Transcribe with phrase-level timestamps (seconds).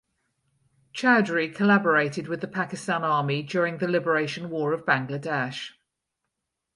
[0.95, 5.73] Chowdhury collaborated with the Pakistan Army during the Liberation War of Bangladesh.